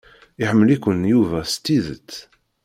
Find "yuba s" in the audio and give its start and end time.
1.13-1.53